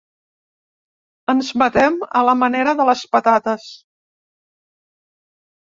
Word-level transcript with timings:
Els 1.33 1.51
matem 1.63 1.99
a 2.21 2.25
la 2.29 2.35
manera 2.41 2.75
de 2.81 2.89
les 2.91 3.05
patates. 3.13 3.69